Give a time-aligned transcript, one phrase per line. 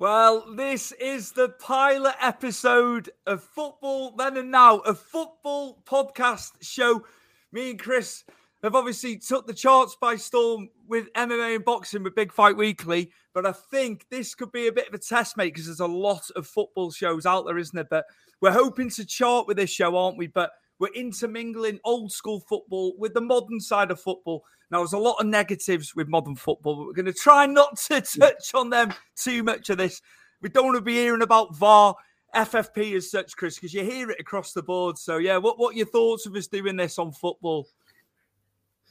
[0.00, 7.04] Well, this is the pilot episode of Football Then and Now, a football podcast show.
[7.50, 8.22] Me and Chris
[8.62, 13.10] have obviously took the charts by storm with MMA and boxing with Big Fight Weekly,
[13.34, 15.86] but I think this could be a bit of a test, mate, because there's a
[15.88, 17.84] lot of football shows out there, isn't there?
[17.90, 18.04] But
[18.40, 20.28] we're hoping to chart with this show, aren't we?
[20.28, 24.44] But we're intermingling old school football with the modern side of football.
[24.70, 27.76] Now, there's a lot of negatives with modern football, but we're going to try not
[27.88, 30.02] to touch on them too much of this.
[30.42, 31.94] We don't want to be hearing about VAR,
[32.34, 34.98] FFP as such, Chris, because you hear it across the board.
[34.98, 37.66] So, yeah, what, what are your thoughts of us doing this on football?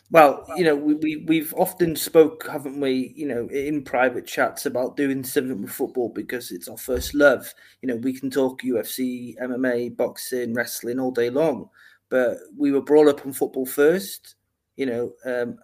[0.09, 3.13] Well, you know, we, we we've often spoke, haven't we?
[3.17, 7.53] You know, in private chats about doing something with football because it's our first love.
[7.81, 11.69] You know, we can talk UFC, MMA, boxing, wrestling all day long,
[12.09, 14.35] but we were brought up on football first.
[14.77, 15.57] You know, um,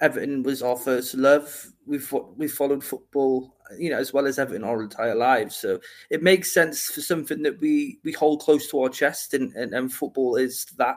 [0.00, 1.72] Everton was our first love.
[1.86, 5.56] We've we followed football, you know, as well as Everton our entire lives.
[5.56, 5.80] So
[6.10, 9.74] it makes sense for something that we we hold close to our chest, and and,
[9.74, 10.96] and football is that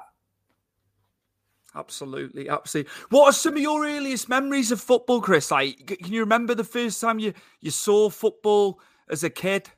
[1.76, 2.92] Absolutely, absolutely.
[3.10, 5.50] What are some of your earliest memories of football, Chris?
[5.50, 8.80] Like, can you remember the first time you you saw football
[9.10, 9.70] as a kid?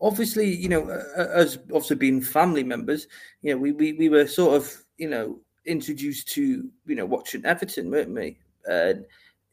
[0.00, 3.06] Obviously, you know, as also being family members,
[3.42, 7.44] you know, we we, we were sort of, you know, introduced to, you know, watching
[7.44, 8.38] Everton, weren't we?
[8.66, 9.04] And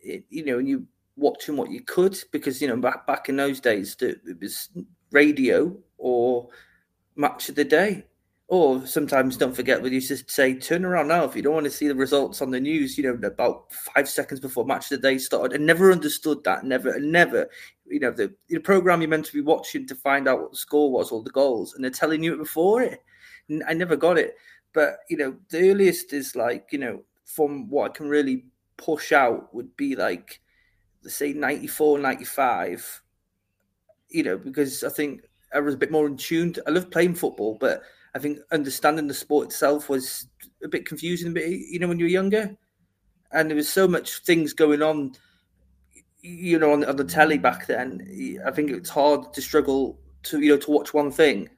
[0.02, 0.88] you know, and you
[1.18, 4.70] watching what you could because you know back back in those days, it was
[5.12, 6.48] radio or
[7.16, 8.06] match of the day
[8.54, 11.64] or sometimes don't forget what you just say, turn around now if you don't want
[11.64, 14.98] to see the results on the news, you know, about five seconds before match the
[14.98, 15.60] day started.
[15.60, 16.64] I never understood that.
[16.64, 17.50] Never, never.
[17.88, 20.58] You know, the, the program you're meant to be watching to find out what the
[20.58, 23.02] score was or the goals, and they're telling you it before it.
[23.68, 24.36] I never got it.
[24.72, 28.46] But, you know, the earliest is like, you know, from what I can really
[28.78, 30.42] push out would be like,
[31.02, 33.02] say, 94, 95,
[34.10, 36.54] you know, because I think I was a bit more in tune.
[36.68, 37.82] I love playing football, but
[38.16, 40.28] I think understanding the sport itself was
[40.64, 42.56] a bit confusing, a bit, you know, when you were younger.
[43.32, 45.14] And there was so much things going on,
[46.22, 48.42] you know, on, on the telly back then.
[48.46, 51.50] I think it's hard to struggle to, you know, to watch one thing.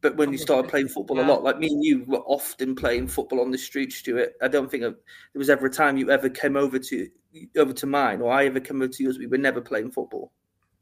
[0.00, 1.26] But when you started playing football yeah.
[1.26, 4.32] a lot, like me and you were often playing football on the street, Stuart.
[4.42, 4.94] I don't think there
[5.34, 7.08] was ever a time you ever came over to
[7.56, 9.18] over to mine, or I ever came over to yours.
[9.18, 10.32] We were never playing football.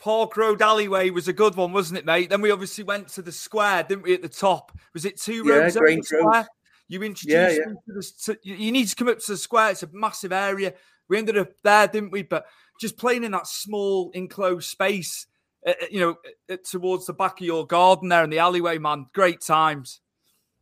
[0.00, 2.30] Park Road alleyway was a good one, wasn't it, mate?
[2.30, 4.14] Then we obviously went to the square, didn't we?
[4.14, 6.48] At the top, was it two yeah, roads the square?
[6.88, 7.72] You introduced yeah, yeah.
[7.86, 9.70] The, to, you need to come up to the square.
[9.70, 10.74] It's a massive area.
[11.08, 12.22] We ended up there, didn't we?
[12.22, 12.46] But
[12.80, 15.26] just playing in that small enclosed space,
[15.66, 16.16] uh, uh you know,
[16.50, 19.06] uh, uh, towards the back of your garden there in the alleyway, man.
[19.12, 20.00] Great times.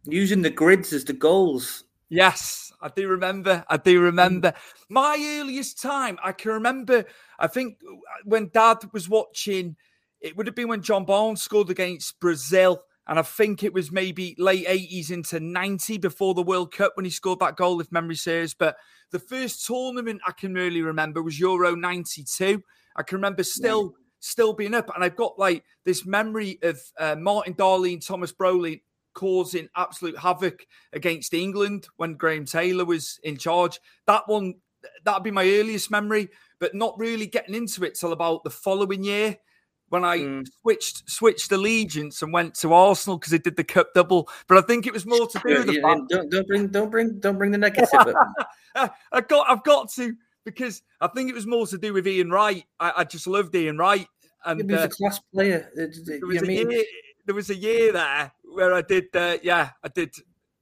[0.05, 1.85] Using the grids as the goals.
[2.11, 3.65] Yes, I do remember.
[3.69, 4.55] I do remember.
[4.89, 7.05] My earliest time, I can remember,
[7.39, 7.79] I think
[8.25, 9.77] when dad was watching,
[10.21, 12.83] it would have been when John Barnes scored against Brazil.
[13.07, 17.07] And I think it was maybe late 80s into 90 before the World Cup when
[17.07, 18.55] he scored that goal, if memory serves.
[18.55, 18.77] But
[19.11, 22.63] the first tournament I can really remember was Euro 92.
[22.97, 23.95] I can remember still.
[23.95, 24.91] Yeah still being up.
[24.95, 28.81] And I've got like this memory of uh, Martin Dahlin, Thomas Brolin
[29.19, 33.81] causing absolute havoc against England when Graham Taylor was in charge.
[34.07, 34.55] That one,
[35.05, 36.29] that'd be my earliest memory,
[36.61, 39.37] but not really getting into it till about the following year
[39.89, 40.47] when I mm.
[40.63, 44.29] switched switched allegiance and went to Arsenal because they did the cup double.
[44.47, 46.03] But I think it was more to do with fact.
[46.09, 48.15] Don't, don't bring don't bring don't bring the negative.
[48.77, 50.15] I got I've got to
[50.45, 52.63] because I think it was more to do with Ian Wright.
[52.79, 54.07] I, I just loved Ian Wright.
[54.45, 55.69] And he was uh, a class player.
[55.75, 56.85] There was, year,
[57.29, 60.15] there was a year there where I did, uh, yeah, I did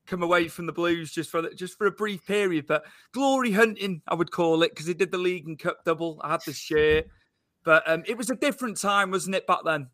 [0.04, 2.66] come away from the Blues just for just for a brief period.
[2.66, 6.20] But glory hunting, I would call it, because he did the league and cup double.
[6.24, 7.06] I had the shirt,
[7.64, 9.86] but um, it was a different time, wasn't it, back then?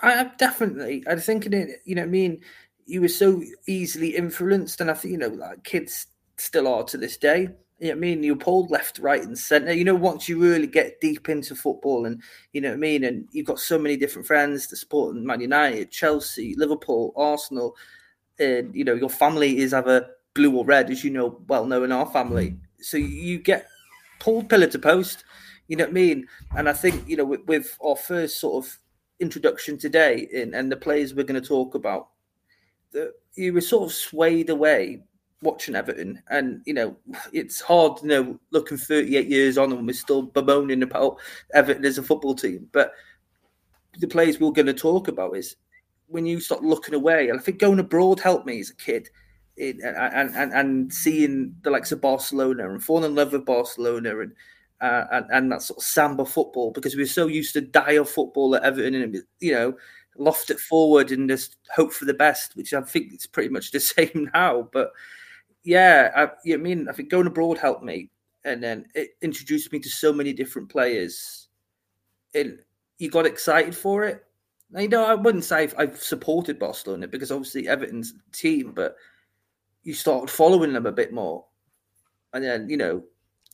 [0.00, 1.02] I definitely.
[1.08, 1.80] I think it.
[1.84, 2.42] You know, I mean,
[2.86, 6.06] you were so easily influenced, and I think you know, like kids
[6.36, 7.48] still are to this day.
[7.82, 8.22] You know what I mean?
[8.22, 9.72] You're pulled left, right, and centre.
[9.72, 13.02] You know, once you really get deep into football, and you know what I mean,
[13.02, 17.74] and you've got so many different friends to support Man United, Chelsea, Liverpool, Arsenal,
[18.38, 21.82] and you know your family is either blue or red, as you know well know
[21.82, 22.56] in our family.
[22.80, 23.66] So you get
[24.20, 25.24] pulled pillar to post.
[25.66, 26.28] You know what I mean?
[26.56, 28.78] And I think you know with, with our first sort of
[29.18, 32.10] introduction today, in, and the players we're going to talk about,
[32.92, 35.02] that you were sort of swayed away
[35.42, 36.96] watching Everton, and you know
[37.32, 41.18] it's hard, you know, looking 38 years on and we're still bemoaning about
[41.54, 42.68] Everton as a football team.
[42.72, 42.92] But
[43.98, 45.56] the players we're going to talk about is
[46.06, 49.08] when you start looking away, and I think going abroad helped me as a kid,
[49.56, 54.20] in, and, and and seeing the likes of Barcelona and falling in love with Barcelona,
[54.20, 54.32] and
[54.80, 58.04] uh, and, and that sort of samba football because we were so used to dial
[58.04, 59.74] football at Everton and you know
[60.18, 63.70] loft it forward and just hope for the best, which I think it's pretty much
[63.70, 64.68] the same now.
[64.72, 64.90] But
[65.64, 68.10] yeah, I, I mean, I think going abroad helped me,
[68.44, 71.48] and then it introduced me to so many different players.
[72.34, 72.58] And
[72.98, 74.24] you got excited for it.
[74.70, 78.96] Now, you know, I wouldn't say I've, I've supported Barcelona because obviously Everton's team, but
[79.82, 81.44] you started following them a bit more,
[82.32, 83.02] and then you know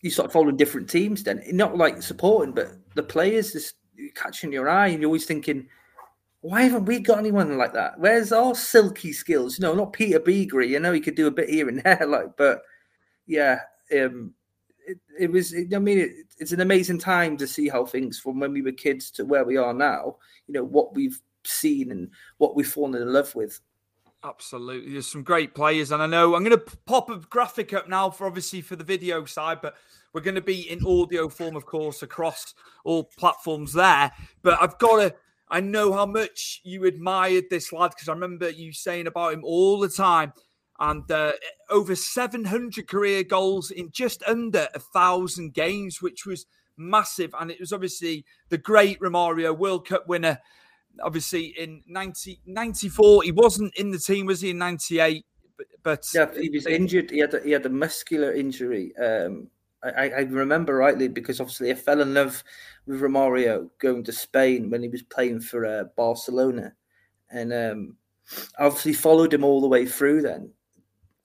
[0.00, 1.24] you start following different teams.
[1.24, 3.74] Then not like supporting, but the players just
[4.14, 5.68] catching your eye, and you're always thinking,
[6.48, 8.00] why haven't we got anyone like that?
[8.00, 9.58] Where's our silky skills?
[9.58, 10.68] You know, not Peter Beagrie.
[10.68, 12.62] You know, he could do a bit here and there, like, but
[13.26, 13.60] yeah,
[13.94, 14.32] um,
[14.86, 15.52] it, it was.
[15.52, 18.62] It, I mean, it, it's an amazing time to see how things from when we
[18.62, 20.16] were kids to where we are now.
[20.46, 23.60] You know what we've seen and what we've fallen in love with.
[24.24, 27.90] Absolutely, there's some great players, and I know I'm going to pop a graphic up
[27.90, 29.76] now for obviously for the video side, but
[30.14, 32.54] we're going to be in audio form, of course, across
[32.84, 34.10] all platforms there.
[34.40, 35.14] But I've got to
[35.50, 39.44] I know how much you admired this lad because I remember you saying about him
[39.44, 40.32] all the time.
[40.80, 41.32] And uh,
[41.70, 46.46] over 700 career goals in just under a thousand games, which was
[46.76, 47.34] massive.
[47.38, 50.38] And it was obviously the great Romario World Cup winner.
[51.02, 54.50] Obviously, in 90, 94, he wasn't in the team, was he?
[54.50, 55.24] In 98,
[55.56, 57.10] but, but yeah, he was injured.
[57.10, 58.96] He had a, he had a muscular injury.
[58.96, 59.48] Um,
[59.82, 62.42] I, I remember rightly because obviously I fell in love
[62.86, 66.72] with Romario going to Spain when he was playing for uh, Barcelona,
[67.30, 67.96] and um,
[68.58, 70.22] I obviously followed him all the way through.
[70.22, 70.50] Then,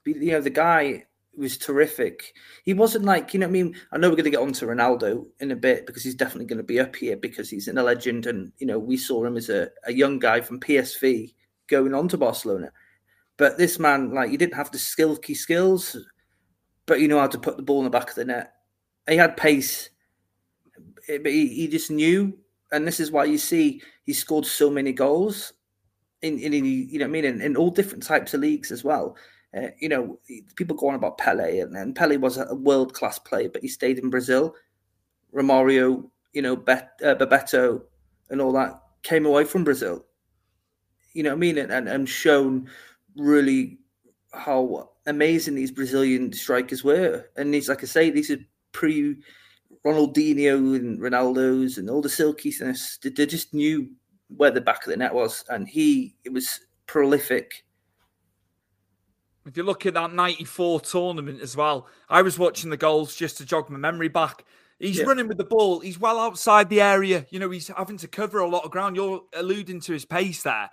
[0.06, 1.06] you know, the guy
[1.36, 2.34] was terrific.
[2.64, 3.48] He wasn't like you know.
[3.48, 6.04] I mean, I know we're going to get on to Ronaldo in a bit because
[6.04, 8.78] he's definitely going to be up here because he's in a legend, and you know
[8.78, 11.34] we saw him as a, a young guy from PSV
[11.68, 12.72] going on to Barcelona.
[13.38, 15.98] But this man, like, he didn't have the skilky skills
[16.86, 18.54] but you know how to put the ball in the back of the net.
[19.08, 19.90] He had pace,
[21.08, 22.38] but he, he just knew,
[22.72, 25.54] and this is why you see he scored so many goals
[26.22, 28.84] in, in, in you know I mean in, in, all different types of leagues as
[28.84, 29.16] well.
[29.56, 30.20] Uh, you know,
[30.56, 33.68] people go on about Pele, and, and Pele was a world class player, but he
[33.68, 34.56] stayed in Brazil.
[35.34, 37.84] Romario, you know, Bet, uh, Bebeto,
[38.30, 40.06] and all that came away from Brazil.
[41.14, 42.68] You know what I mean, and, and, and shown
[43.16, 43.78] really
[44.34, 47.26] how amazing these Brazilian strikers were.
[47.36, 48.40] And these, like I say, these are
[48.72, 49.18] pre
[49.86, 52.98] Ronaldinho and Ronaldo's and all the silkiness.
[53.02, 53.90] They just knew
[54.36, 57.66] where the back of the net was, and he it was prolific.
[59.46, 63.38] If you look at that '94 tournament as well, I was watching the goals just
[63.38, 64.46] to jog my memory back.
[64.80, 65.06] He's yeah.
[65.06, 65.80] running with the ball.
[65.80, 67.26] He's well outside the area.
[67.30, 68.96] You know, he's having to cover a lot of ground.
[68.96, 70.70] You're alluding to his pace there.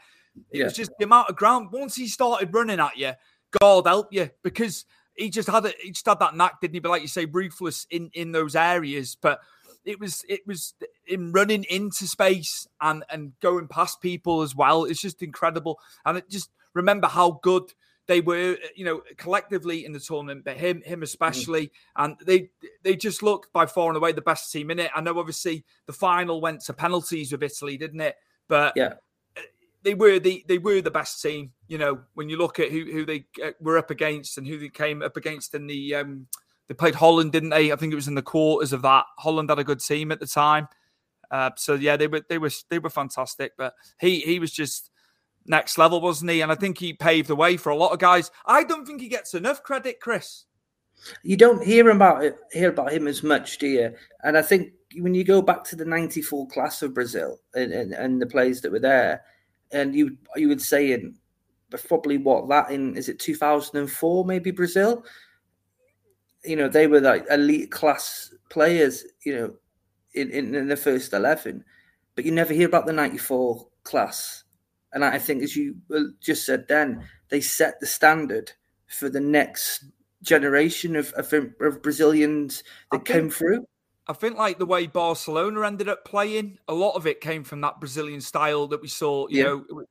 [0.51, 0.65] It yeah.
[0.65, 1.71] was just the amount of ground.
[1.73, 3.13] Once he started running at you,
[3.59, 5.77] God help you, because he just had it.
[5.81, 6.81] he just had that knack, didn't he?
[6.81, 9.17] But like you say, ruthless in in those areas.
[9.21, 9.41] But
[9.85, 14.85] it was it was him running into space and and going past people as well.
[14.85, 17.73] It's just incredible, and it just remember how good
[18.11, 21.71] they were, you know, collectively in the tournament, but him, him especially, mm.
[21.97, 22.51] and they
[22.83, 24.91] they just looked by far and away the best team in it.
[24.97, 28.17] I know, obviously, the final went to penalties with Italy, didn't it?
[28.49, 28.95] But yeah,
[29.83, 31.53] they were the they were the best team.
[31.69, 34.59] You know, when you look at who who they uh, were up against and who
[34.59, 36.27] they came up against in the um,
[36.69, 37.73] they played Holland, didn't they?
[37.73, 39.05] I think it was in the quarters of that.
[39.19, 40.69] Holland had a good team at the time.
[41.31, 43.53] Uh, so yeah, they were they were they were fantastic.
[43.57, 44.91] But he he was just
[45.47, 46.41] next level, wasn't he?
[46.43, 48.31] And I think he paved the way for a lot of guys.
[48.47, 50.45] I don't think he gets enough credit, Chris.
[51.23, 53.95] You don't hear about it, hear about him as much, do you?
[54.23, 57.95] And I think when you go back to the '94 class of Brazil and, and,
[57.95, 59.23] and the players that were there,
[59.73, 61.15] and you you would say in
[61.89, 65.05] probably what that in is it 2004 maybe Brazil?
[66.45, 69.55] You know they were like elite class players you know
[70.15, 71.65] in, in, in the first 11
[72.15, 74.45] but you never hear about the 94 class.
[74.93, 75.77] And I think as you
[76.21, 78.53] just said then they set the standard
[78.89, 79.85] for the next
[80.23, 83.65] generation of, of, of Brazilians that came through
[84.11, 87.61] I think like the way Barcelona ended up playing, a lot of it came from
[87.61, 89.45] that Brazilian style that we saw, you yeah.
[89.45, 89.85] know,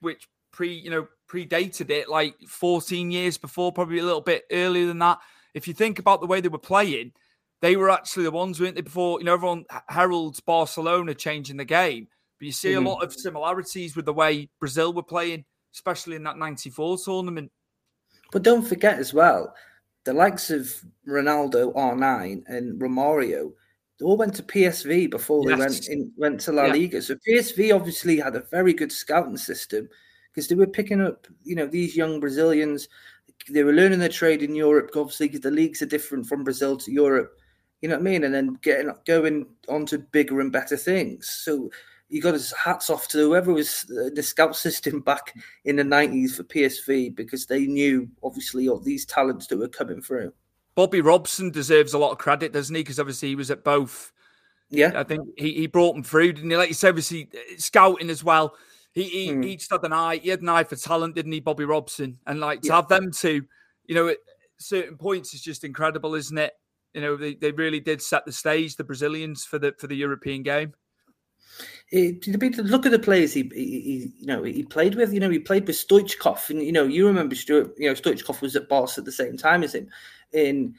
[0.00, 4.86] which pre, you know, predated it like 14 years before, probably a little bit earlier
[4.86, 5.18] than that.
[5.52, 7.12] If you think about the way they were playing,
[7.60, 8.80] they were actually the ones, weren't they?
[8.80, 12.08] Before, you know, everyone heralds Barcelona changing the game,
[12.38, 12.86] but you see mm-hmm.
[12.86, 15.44] a lot of similarities with the way Brazil were playing,
[15.74, 17.52] especially in that 94 tournament.
[18.32, 19.54] But don't forget as well,
[20.08, 20.74] the likes of
[21.06, 23.52] Ronaldo, R9, and Romario,
[23.98, 25.50] they all went to PSV before yes.
[25.50, 26.72] they went in, went to La yeah.
[26.72, 27.02] Liga.
[27.02, 29.86] So PSV obviously had a very good scouting system
[30.30, 32.88] because they were picking up, you know, these young Brazilians.
[33.50, 36.78] They were learning their trade in Europe, obviously, because the leagues are different from Brazil
[36.78, 37.38] to Europe.
[37.82, 38.24] You know what I mean?
[38.24, 41.28] And then getting going on to bigger and better things.
[41.28, 41.70] So
[42.08, 45.34] you got his hats off to whoever was the scout system back
[45.64, 50.00] in the 90s for PSV because they knew obviously all these talents that were coming
[50.00, 50.32] through.
[50.74, 52.82] Bobby Robson deserves a lot of credit, doesn't he?
[52.82, 54.12] Because obviously he was at both.
[54.70, 56.56] Yeah, I think he, he brought them through, didn't he?
[56.56, 58.54] Like you said, obviously scouting as well.
[58.92, 59.44] He he, mm.
[59.44, 60.16] he just had an eye.
[60.16, 62.18] He had an eye for talent, didn't he, Bobby Robson?
[62.26, 62.76] And like to yeah.
[62.76, 63.44] have them two,
[63.86, 64.18] you know, at
[64.58, 66.52] certain points is just incredible, isn't it?
[66.94, 69.96] You know, they, they really did set the stage, the Brazilians, for the for the
[69.96, 70.74] European game.
[71.90, 75.12] It, look at the players he, he, you know he played with.
[75.12, 77.74] You know he played with Stoichkov, and you know you remember Stuart.
[77.78, 79.88] You know Stoichkov was at Boss at the same time as him.
[80.32, 80.74] In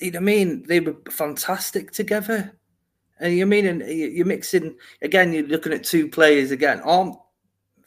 [0.00, 2.58] you know, I mean, they were fantastic together.
[3.20, 5.32] And you mean, and you're mixing again.
[5.32, 7.16] You're looking at two players again, aren't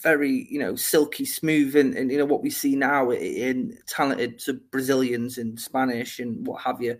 [0.01, 4.41] very you know silky smooth, and, and you know what we see now in talented
[4.71, 6.97] Brazilians and Spanish and what have you.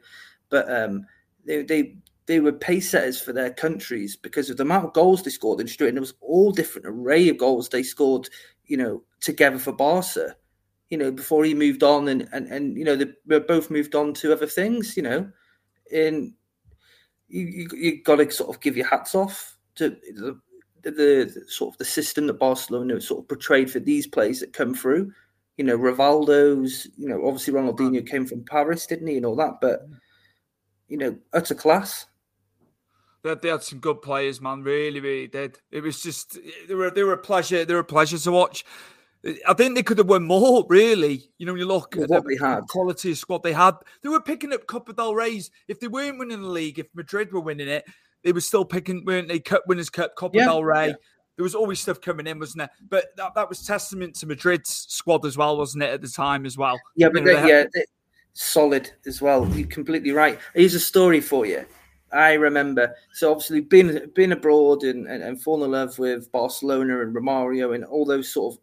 [0.50, 1.06] But um,
[1.46, 1.96] they they
[2.28, 5.62] they were pace setters for their countries because of the amount of goals they scored
[5.62, 5.90] in straight.
[5.90, 8.30] And there was all different array of goals they scored,
[8.66, 10.36] you know, together for Barca.
[10.90, 14.14] You know, before he moved on, and and and you know they both moved on
[14.16, 14.96] to other things.
[14.96, 15.32] You know,
[15.92, 16.34] and
[17.28, 20.40] you you, you got to sort of give your hats off to the,
[20.84, 24.54] the, the sort of the system that Barcelona sort of portrayed for these players that
[24.54, 25.12] come through.
[25.58, 26.88] You know, Rivaldo's.
[26.98, 29.98] You know, obviously Ronaldinho came from Paris, didn't he, and all that, but mm.
[30.88, 32.06] you know, utter class.
[33.28, 34.64] They, they had some good players, man.
[34.64, 35.60] Really, really did.
[35.72, 37.66] It was just they were they were a pleasure.
[37.66, 38.66] They were a pleasure to watch.
[39.48, 41.30] I think they could have won more, really.
[41.38, 43.52] You know, when you look well, at what the, they had, quality of squad they
[43.52, 45.52] had, they were picking up Copa del Rey's.
[45.68, 47.84] If they weren't winning the league, if Madrid were winning it,
[48.24, 49.40] they were still picking, weren't they?
[49.40, 50.88] Cup winners' cup, Copa yeah, del Rey.
[50.88, 50.94] Yeah.
[51.36, 52.70] There was always stuff coming in, wasn't there?
[52.90, 56.46] But that, that was testament to Madrid's squad as well, wasn't it, at the time
[56.46, 56.80] as well?
[56.96, 57.84] Yeah, but you know, they, yeah,
[58.34, 59.48] solid as well.
[59.50, 60.40] You're completely right.
[60.54, 61.66] Here's a story for you.
[62.12, 62.96] I remember.
[63.14, 67.76] So obviously being being abroad and, and, and falling in love with Barcelona and Romario
[67.76, 68.60] and all those sort of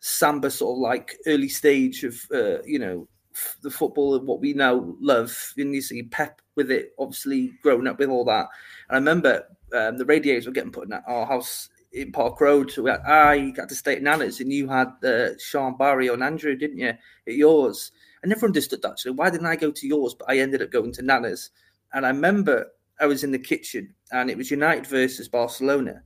[0.00, 4.40] samba sort of like early stage of uh, you know f- the football and what
[4.40, 5.36] we now love.
[5.56, 8.48] And you see Pep with it, obviously growing up with all that.
[8.88, 12.70] And I remember um, the radiators were getting put in our house in Park Road.
[12.70, 16.08] So we had, I got to stay at Nana's, and you had uh, Sean Barry
[16.08, 17.92] and Andrew, didn't you, at yours?
[18.24, 19.00] I never understood that.
[19.00, 20.14] So why didn't I go to yours?
[20.14, 21.50] But I ended up going to Nana's.
[21.92, 22.66] And I remember
[23.00, 26.02] I was in the kitchen and it was United versus Barcelona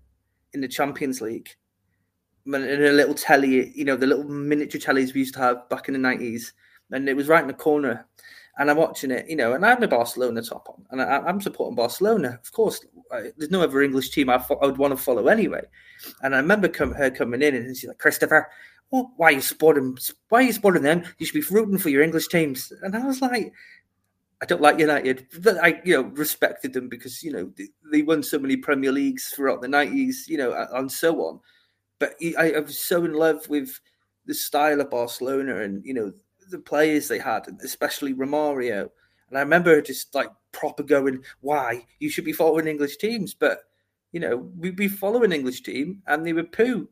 [0.53, 1.51] in the Champions League.
[2.47, 5.89] In a little telly, you know, the little miniature tellies we used to have back
[5.89, 6.53] in the 90s.
[6.93, 8.07] And it was right in the corner.
[8.59, 10.87] And I'm watching it, you know, and I have my Barcelona top on.
[10.91, 12.39] And I, am supporting Barcelona.
[12.43, 12.81] Of course,
[13.13, 15.63] I, there's no other English team I, I, would want to follow anyway.
[16.23, 18.49] And I remember come, her coming in and she's like, Christopher,
[18.89, 19.99] why are you supporting?
[20.29, 21.05] Why are you supporting them?
[21.19, 22.73] You should be rooting for your English teams.
[22.83, 23.53] And I was like,
[24.43, 27.51] I don't like United, but I, you know, respected them because you know
[27.91, 31.41] they, won so many Premier Leagues throughout the nineties, you know, and so on.
[31.99, 33.81] But I, I was so in love with
[34.27, 36.13] the style of Barcelona and you know
[36.51, 38.91] the players they had, especially Romario.
[39.29, 43.61] And I remember just like proper going, "Why you should be following English teams?" But
[44.13, 46.89] you know, we'd be following English team, and they were poo.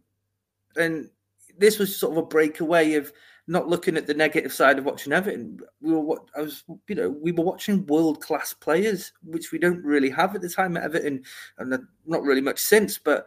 [0.77, 1.11] And
[1.59, 3.13] this was sort of a breakaway of
[3.47, 5.61] not looking at the negative side of watching Everton.
[5.81, 9.85] We were I was, you know, we were watching world class players, which we don't
[9.85, 11.25] really have at the time at Everton,
[11.59, 12.99] and not really much since.
[12.99, 13.27] But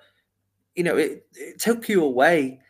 [0.75, 2.61] you know, it, it took you away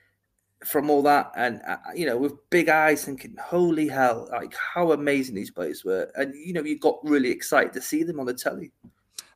[0.65, 4.27] from all that, and uh, you know, with big eyes, thinking, "Holy hell!
[4.31, 8.03] Like how amazing these players were!" And you know, you got really excited to see
[8.03, 8.71] them on the telly.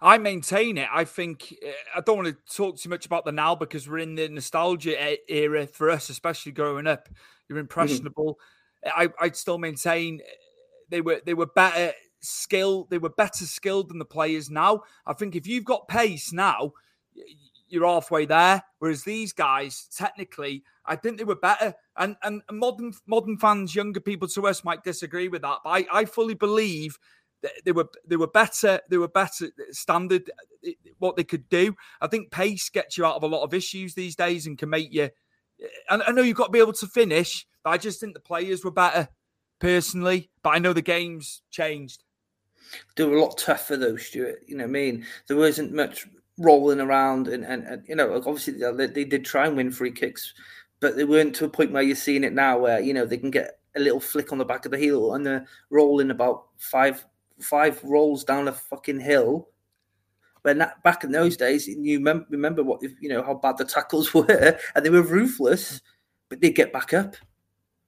[0.01, 0.89] I maintain it.
[0.91, 3.99] I think uh, I don't want to talk too much about the now because we're
[3.99, 7.07] in the nostalgia era for us, especially growing up.
[7.47, 7.61] You're mm-hmm.
[7.61, 8.39] impressionable.
[8.85, 9.11] Mm-hmm.
[9.21, 10.31] I, I'd still maintain uh,
[10.89, 12.87] they were they were better skill.
[12.89, 14.81] They were better skilled than the players now.
[15.05, 16.73] I think if you've got pace now,
[17.67, 18.63] you're halfway there.
[18.79, 21.75] Whereas these guys, technically, I think they were better.
[21.95, 25.85] And and modern modern fans, younger people to us might disagree with that, but I,
[25.91, 26.97] I fully believe
[27.65, 28.79] they were they were better.
[28.89, 30.29] They were better standard.
[30.65, 31.75] Eh, what they could do.
[31.99, 34.69] I think pace gets you out of a lot of issues these days and can
[34.69, 35.09] make you.
[35.61, 38.13] Eh, I, I know you've got to be able to finish, but I just think
[38.13, 39.09] the players were better
[39.59, 40.29] personally.
[40.43, 42.03] But I know the game's changed.
[42.95, 44.43] They were a lot tougher though, Stuart.
[44.47, 46.07] You know, what I mean, there wasn't much
[46.37, 49.71] rolling around, and and, and you know, obviously uh, they, they did try and win
[49.71, 50.33] free kicks,
[50.79, 53.17] but they weren't to a point where you're seeing it now, where you know they
[53.17, 56.47] can get a little flick on the back of the heel and they're rolling about
[56.57, 57.05] five
[57.41, 59.49] five rolls down a fucking hill.
[60.43, 63.65] When that, back in those days, you remember, remember what you know how bad the
[63.65, 65.81] tackles were, and they were ruthless,
[66.29, 67.15] but they get back up.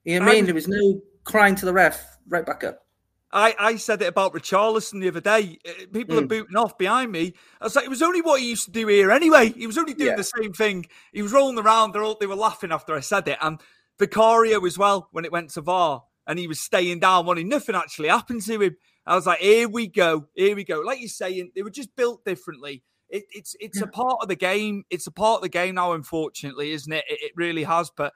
[0.04, 0.44] You know what I mean?
[0.44, 2.84] There was no crying to the ref, right back up.
[3.32, 5.58] I, I said it about Richarlison the other day.
[5.66, 6.18] Uh, people mm.
[6.18, 6.28] are hmm.
[6.28, 7.34] booting off behind me.
[7.60, 9.48] I was like, it was only what he used to do here anyway.
[9.48, 10.16] He was only doing yeah.
[10.16, 10.86] the same thing.
[11.12, 11.92] He was rolling around.
[11.92, 13.38] They're all, they were laughing after I said it.
[13.42, 13.60] And
[13.98, 17.74] Vicario as well when it went to VAR and he was staying down wanting nothing
[17.74, 18.76] actually happened to him.
[19.06, 20.80] I was like, here we go, here we go.
[20.80, 22.82] Like you're saying, they were just built differently.
[23.10, 23.84] It, it's it's yeah.
[23.84, 24.84] a part of the game.
[24.90, 27.04] It's a part of the game now, unfortunately, isn't it?
[27.08, 27.90] It, it really has.
[27.94, 28.12] But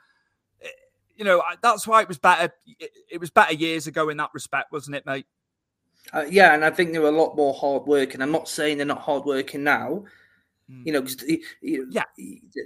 [0.63, 0.69] eh,
[1.17, 2.53] you know, that's why it was better.
[3.11, 5.27] It was better years ago in that respect, wasn't it, mate?
[6.13, 8.23] Uh, yeah, and I think they were a lot more hard working.
[8.23, 10.05] I'm not saying they're not hard working now.
[10.71, 10.87] Mm.
[10.87, 11.23] You know, because
[11.63, 12.05] yeah,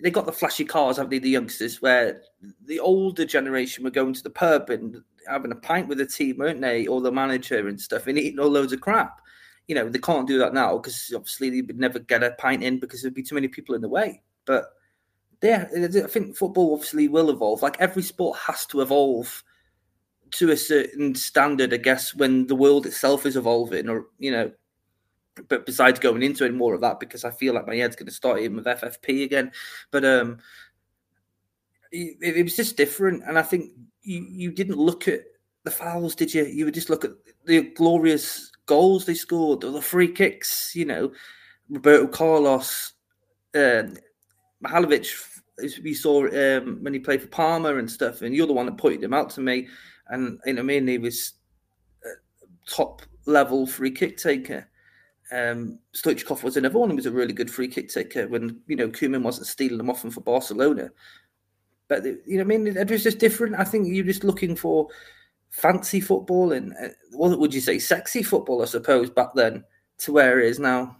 [0.02, 1.18] they got the flashy cars, haven't they?
[1.18, 2.22] The youngsters, where
[2.66, 6.38] the older generation were going to the pub and having a pint with the team,
[6.38, 9.20] weren't they, or the manager and stuff, and eating all loads of crap.
[9.68, 12.62] You know, they can't do that now because obviously they would never get a pint
[12.62, 14.22] in because there'd be too many people in the way.
[14.44, 14.66] But
[15.42, 17.62] yeah, I think football obviously will evolve.
[17.62, 19.42] Like every sport has to evolve
[20.32, 24.52] to a certain standard, I guess, when the world itself is evolving, or you know.
[25.48, 28.06] But besides going into it more of that, because I feel like my head's going
[28.06, 29.50] to start in with FFP again.
[29.90, 30.38] But um,
[31.90, 35.20] it, it was just different, and I think you, you didn't look at
[35.64, 36.44] the fouls, did you?
[36.44, 37.12] You would just look at
[37.44, 40.72] the glorious goals they scored or the free kicks.
[40.74, 41.12] You know,
[41.68, 42.92] Roberto Carlos,
[43.54, 43.96] um,
[44.64, 45.28] Mihailovic.
[45.82, 48.78] We saw um, when he played for Parma and stuff, and you're the one that
[48.78, 49.68] pointed him out to me.
[50.08, 51.34] And you know, he was
[52.68, 54.68] top level free kick taker.
[55.30, 58.76] Um, Stoichkov was another one who was a really good free kick taker when you
[58.76, 60.90] know Koeman wasn't stealing them off him for Barcelona.
[61.92, 63.54] But you know, I mean, it was just different.
[63.56, 64.88] I think you're just looking for
[65.50, 69.62] fancy football and uh, what would you say, sexy football, I suppose, back then
[69.98, 70.96] to where it is now.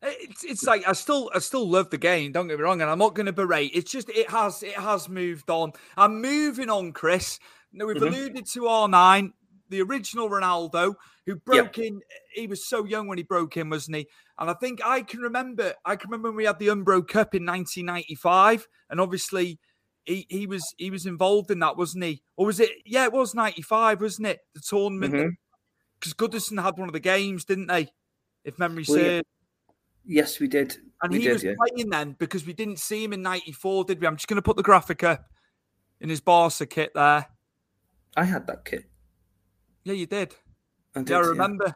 [0.00, 2.32] It's, it's like I still I still love the game.
[2.32, 3.72] Don't get me wrong, and I'm not going to berate.
[3.74, 5.72] It's just it has it has moved on.
[5.98, 7.38] I'm moving on, Chris.
[7.70, 8.06] Now we've mm-hmm.
[8.06, 9.32] alluded to R9,
[9.68, 10.94] the original Ronaldo,
[11.26, 12.00] who broke in.
[12.32, 14.08] He was so young when he broke in, wasn't he?
[14.38, 15.74] And I think I can remember.
[15.84, 19.58] I can remember when we had the Umbro Cup in 1995, and obviously
[20.04, 22.22] he he was he was involved in that, wasn't he?
[22.36, 22.70] Or was it?
[22.86, 24.40] Yeah, it was '95, wasn't it?
[24.54, 25.36] The tournament
[26.00, 26.24] because mm-hmm.
[26.24, 27.88] Goodison had one of the games, didn't they?
[28.44, 29.28] If memory well, serves.
[30.04, 30.76] Yes, we did.
[31.02, 31.54] And we he did, was yeah.
[31.58, 34.06] playing then because we didn't see him in '94, did we?
[34.06, 35.24] I'm just going to put the graphic up
[36.00, 37.26] in his Barca kit there.
[38.16, 38.84] I had that kit.
[39.84, 40.34] Yeah, you did.
[40.94, 41.64] I did yeah, I remember.
[41.66, 41.72] Yeah.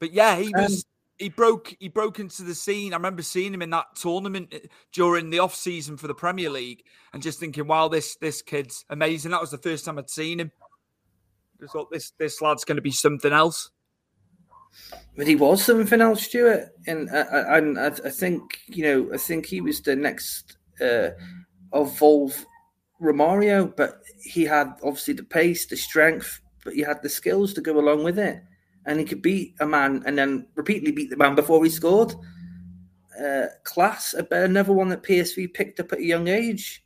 [0.00, 0.84] But yeah, he was.
[0.84, 2.92] Um, he broke he broke into the scene.
[2.92, 4.58] I remember seeing him in that tournament uh,
[4.92, 8.84] during the off season for the Premier League, and just thinking, "Wow, this this kid's
[8.88, 10.52] amazing." That was the first time I'd seen him.
[11.62, 13.70] I thought this this lad's going to be something else.
[15.16, 19.46] But he was something else, Stuart, and I, I, I think you know I think
[19.46, 21.10] he was the next uh,
[21.74, 22.46] evolve
[23.02, 27.60] Romario, but he had obviously the pace, the strength, but he had the skills to
[27.60, 28.40] go along with it
[28.88, 32.14] and he could beat a man and then repeatedly beat the man before he scored.
[33.22, 36.82] Uh, class, another one that PSV picked up at a young age.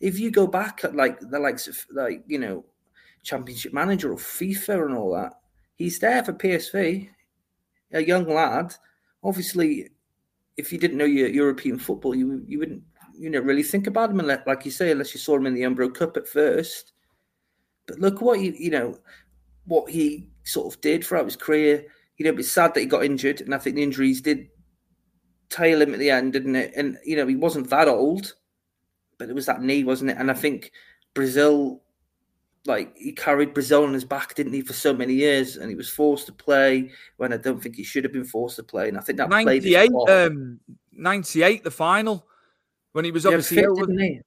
[0.00, 2.64] If you go back at like the likes of like you know
[3.22, 5.34] Championship Manager or FIFA and all that,
[5.74, 7.08] he's there for PSV,
[7.92, 8.74] a young lad.
[9.22, 9.90] Obviously,
[10.56, 12.82] if you didn't know your European football, you you wouldn't
[13.18, 15.54] you know really think about him unless, like you say, unless you saw him in
[15.54, 16.92] the Umbro Cup at first.
[17.86, 18.98] But look what you you know
[19.66, 21.84] what he sort of did throughout his career.
[22.16, 24.48] You know, it's sad that he got injured, and I think the injuries did
[25.50, 26.72] tail him at the end, didn't it?
[26.74, 28.34] And you know, he wasn't that old,
[29.18, 30.16] but it was that knee, wasn't it?
[30.18, 30.72] And I think
[31.14, 31.82] Brazil,
[32.64, 35.76] like he carried Brazil on his back, didn't he, for so many years, and he
[35.76, 38.88] was forced to play when I don't think he should have been forced to play.
[38.88, 40.60] And I think that 98, um,
[40.92, 42.26] 98, the final,
[42.92, 44.20] when he was obviously fit, didn't he?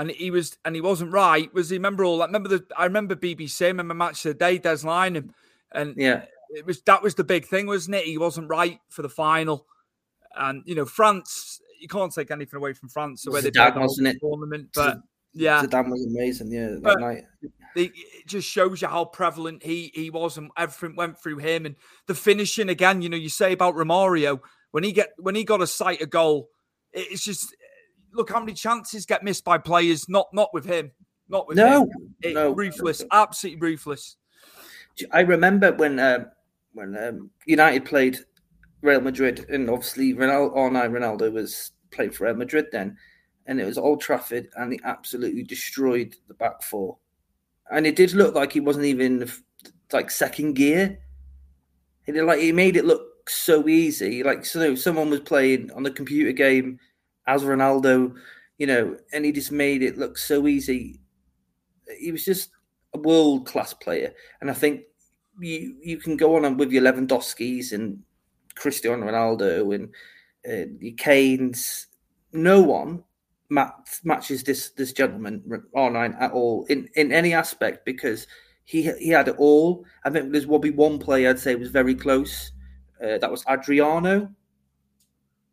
[0.00, 1.52] and he was and he wasn't right.
[1.52, 2.28] Was he remember all that?
[2.28, 5.30] Remember the I remember BBC, remember match of the day, Des Lynam,
[5.72, 8.04] and yeah, it was that was the big thing, wasn't it?
[8.04, 9.66] He wasn't right for the final,
[10.36, 11.60] and you know France.
[11.80, 13.22] You can't take anything away from France.
[13.22, 14.18] So where they played wasn't it?
[14.20, 14.98] tournament, but
[15.32, 16.52] yeah, Zidane was amazing.
[16.52, 17.24] Yeah, that but night.
[17.74, 17.92] it
[18.26, 21.66] just shows you how prevalent he he was, and everything went through him.
[21.66, 25.44] And the finishing again, you know, you say about Romario when he get when he
[25.44, 26.48] got a sight a goal,
[26.92, 27.54] it's just
[28.12, 30.08] look how many chances get missed by players.
[30.08, 30.92] Not not with him.
[31.28, 31.90] Not with no, him.
[32.22, 34.16] It, no, ruthless, absolutely ruthless.
[35.12, 36.24] I remember when uh,
[36.72, 38.18] when um, United played
[38.82, 42.96] Real Madrid, and obviously Ronaldo, oh no, Ronaldo was playing for Real Madrid then,
[43.46, 46.96] and it was Old Trafford, and he absolutely destroyed the back four,
[47.70, 49.30] and it did look like he wasn't even
[49.92, 50.98] like second gear.
[52.04, 55.82] He did like he made it look so easy, like so someone was playing on
[55.82, 56.78] the computer game
[57.26, 58.14] as Ronaldo,
[58.58, 61.00] you know, and he just made it look so easy.
[61.98, 62.50] He was just
[62.94, 64.82] a world class player, and I think
[65.40, 68.02] you you can go on with your Lewandowski's and
[68.54, 69.88] Cristiano Ronaldo and
[70.48, 71.86] uh, your Kane's.
[72.32, 73.02] No one
[73.48, 75.42] mat- matches this this gentleman
[75.74, 78.26] online at all in in any aspect because
[78.64, 79.84] he he had it all.
[80.04, 82.52] I think there's be one player I'd say was very close.
[83.02, 84.30] Uh, that was Adriano.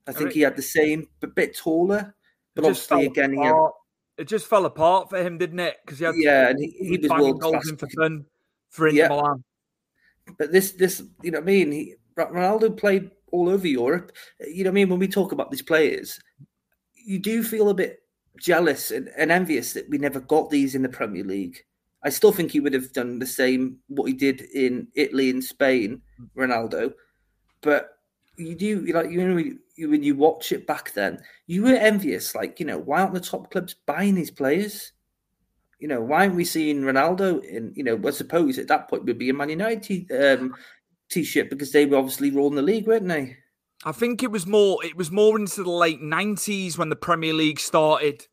[0.06, 2.16] I think he had the same, but a bit taller.
[2.56, 3.56] But obviously, again, he had,
[4.18, 5.78] it just fell apart for him, didn't it?
[5.86, 8.26] Because he had yeah, and he, he was world class for fun
[8.70, 9.08] for Inter yeah.
[9.10, 9.44] Milan.
[10.38, 14.12] But this, this, you know, what I mean, he, Ronaldo played all over Europe.
[14.40, 16.20] You know, what I mean, when we talk about these players,
[16.96, 18.02] you do feel a bit
[18.38, 21.64] jealous and, and envious that we never got these in the Premier League.
[22.04, 25.44] I still think he would have done the same what he did in Italy and
[25.44, 26.02] Spain,
[26.38, 26.94] Ronaldo.
[27.62, 27.98] But
[28.38, 29.38] you do like you know
[29.76, 32.36] you, when you watch it back then, you were envious.
[32.36, 34.92] Like you know, why aren't the top clubs buying these players?
[35.80, 37.74] You know, why aren't we seeing Ronaldo in?
[37.76, 40.56] You know, I suppose at that point would be a Man United um,
[41.10, 43.38] t-shirt because they were obviously ruling the league, weren't they?
[43.86, 44.84] I think it was more.
[44.84, 48.28] It was more into the late nineties when the Premier League started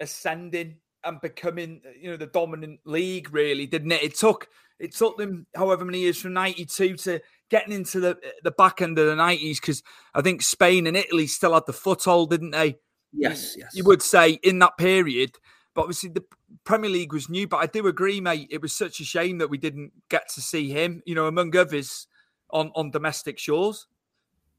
[0.00, 3.32] ascending and becoming, you know, the dominant league.
[3.32, 4.02] Really, didn't it?
[4.02, 8.18] It took it took them however many years from ninety two to getting into the
[8.42, 9.82] the back end of the nineties because
[10.14, 12.76] I think Spain and Italy still had the foothold, didn't they?
[13.12, 13.70] Yes, yes.
[13.74, 15.36] You would say in that period,
[15.74, 16.24] but obviously the
[16.64, 17.46] Premier League was new.
[17.46, 18.48] But I do agree, mate.
[18.50, 21.56] It was such a shame that we didn't get to see him, you know, among
[21.56, 22.06] others
[22.50, 23.86] on on domestic shores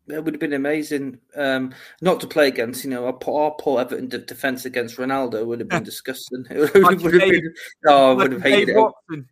[0.08, 1.19] it would have been amazing.
[1.36, 5.45] Um, not to play against, you know, our, our poor Everton de- defense against Ronaldo
[5.45, 6.45] would have been disgusting.
[6.49, 7.53] It would, would have been,
[7.88, 8.79] oh, I would have hated Dave it.
[8.79, 9.29] Watson.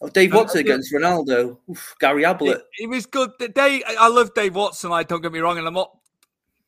[0.00, 1.58] Oh, Dave Watson against Ronaldo.
[1.70, 2.58] Oof, Gary Ablett.
[2.58, 3.30] It, he, was good.
[3.38, 4.90] Dave, I love Dave Watson.
[4.90, 5.96] Like, don't get me wrong, and I'm not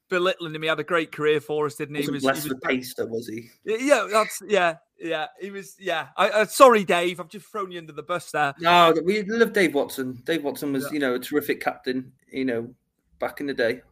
[0.08, 0.62] belittling him.
[0.62, 2.02] He had a great career for us, didn't he?
[2.02, 3.50] He was blessed with Paster, was he?
[3.64, 5.26] Yeah, that's yeah, yeah.
[5.40, 5.76] He was.
[5.78, 6.08] Yeah.
[6.16, 7.20] I, uh, sorry, Dave.
[7.20, 8.54] I've just thrown you under the bus there.
[8.60, 10.22] No, we love Dave Watson.
[10.24, 10.92] Dave Watson was, yeah.
[10.92, 12.12] you know, a terrific captain.
[12.30, 12.74] You know,
[13.18, 13.82] back in the day.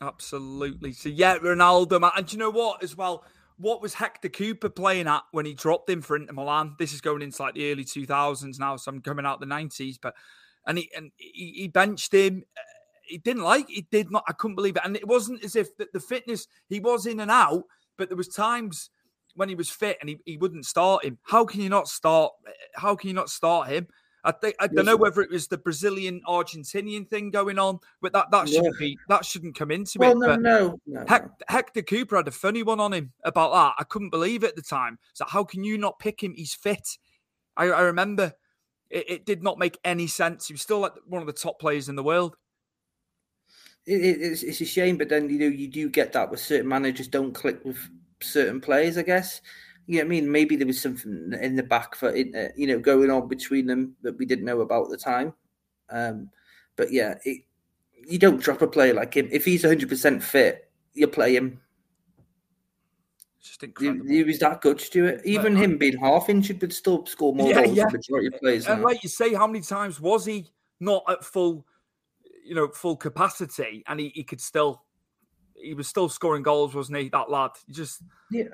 [0.00, 0.92] Absolutely.
[0.92, 2.10] So yeah, Ronaldo.
[2.16, 3.24] And you know what as well?
[3.58, 6.76] What was Hector Cúper playing at when he dropped him for Inter Milan?
[6.78, 9.96] This is going into like the early 2000s now, so I'm coming out the 90s.
[10.00, 10.14] But
[10.66, 12.44] and he and he, he benched him.
[13.06, 13.68] He didn't like.
[13.68, 14.24] He did not.
[14.28, 14.82] I couldn't believe it.
[14.84, 16.46] And it wasn't as if the, the fitness.
[16.68, 17.64] He was in and out,
[17.96, 18.90] but there was times
[19.34, 21.18] when he was fit and he, he wouldn't start him.
[21.22, 22.32] How can you not start?
[22.74, 23.86] How can you not start him?
[24.26, 28.12] I think I don't know whether it was the Brazilian Argentinian thing going on, but
[28.12, 28.86] that that shouldn't yeah.
[28.86, 30.26] be that shouldn't come into well, it.
[30.26, 33.74] No, no, no, Hector, Hector Cúper had a funny one on him about that.
[33.78, 34.98] I couldn't believe it at the time.
[35.12, 36.34] So how can you not pick him?
[36.34, 36.98] He's fit.
[37.56, 38.32] I, I remember
[38.90, 40.48] it, it, did not make any sense.
[40.48, 42.36] He was still like one of the top players in the world.
[43.86, 46.68] It, it's, it's a shame, but then you know you do get that with certain
[46.68, 47.78] managers don't click with
[48.20, 48.98] certain players.
[48.98, 49.40] I guess
[49.86, 52.52] you know, what I mean, maybe there was something in the back for it, uh,
[52.56, 55.32] you know, going on between them that we didn't know about at the time.
[55.90, 56.28] Um,
[56.74, 57.42] but yeah, it,
[58.06, 60.70] you don't drop a player like him if he's 100 percent fit.
[60.94, 61.60] You play him.
[63.40, 64.06] Just incredible.
[64.06, 65.20] He, he was that good, Stuart.
[65.24, 67.84] Even but, him being half injured, but still score more yeah, goals yeah.
[67.84, 68.66] than majority of players.
[68.66, 68.88] And now.
[68.88, 70.46] like you say, how many times was he
[70.80, 71.64] not at full,
[72.46, 74.82] you know, full capacity, and he, he could still,
[75.54, 77.08] he was still scoring goals, wasn't he?
[77.08, 78.44] That lad, just yeah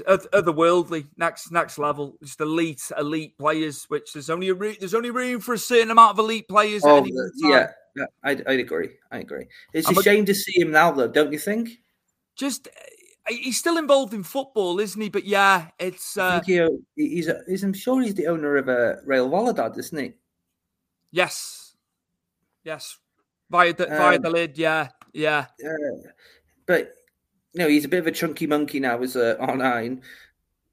[0.00, 3.84] otherworldly, next next level, just elite elite players.
[3.84, 6.82] Which there's only a re- there's only room for a certain amount of elite players.
[6.84, 7.04] Oh,
[7.36, 8.90] yeah, yeah, I'd, I'd agree.
[9.10, 9.46] I agree.
[9.72, 11.70] It's I'm a shame to see him now, though, don't you think?
[12.36, 15.08] Just uh, he's still involved in football, isn't he?
[15.08, 16.16] But yeah, it's.
[16.16, 17.62] Uh, he, he's, a, he's.
[17.62, 20.12] I'm sure he's the owner of a Real Valladolid, isn't he?
[21.10, 21.74] Yes.
[22.64, 22.98] Yes.
[23.52, 25.44] Via the um, via the lid, yeah, yeah.
[25.62, 26.08] Uh,
[26.64, 26.94] but
[27.52, 30.00] you know, he's a bit of a chunky monkey now as a R9.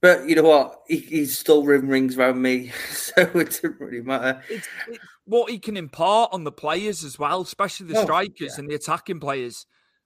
[0.02, 0.84] But you know what?
[0.88, 4.42] He, he's still rim rings around me, so it doesn't really matter.
[4.50, 8.54] It's, it's, what he can impart on the players as well, especially the oh, strikers
[8.54, 8.60] yeah.
[8.60, 9.66] and the attacking players.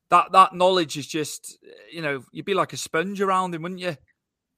[0.09, 1.59] That that knowledge is just,
[1.91, 3.95] you know, you'd be like a sponge around him, wouldn't you?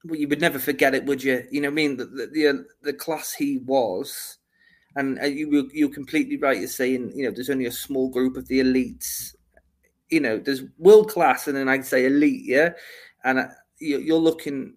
[0.06, 1.46] Well, you would never forget it, would you?
[1.52, 4.38] You know, I mean, the the, the, the class he was,
[4.96, 6.58] and you you're completely right.
[6.58, 9.36] You're saying, you know, there's only a small group of the elites
[10.10, 12.74] you know, there's world class and then I'd say elite, yeah.
[13.24, 13.48] And uh,
[13.80, 14.76] you're looking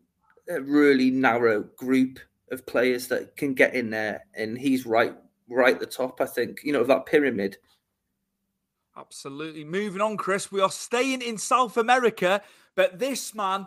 [0.48, 2.18] a really narrow group
[2.50, 5.14] of players that can get in there, and he's right,
[5.48, 6.20] right at the top.
[6.20, 7.58] I think you know of that pyramid.
[8.96, 9.64] Absolutely.
[9.64, 10.50] Moving on, Chris.
[10.50, 12.42] We are staying in South America,
[12.74, 13.66] but this man,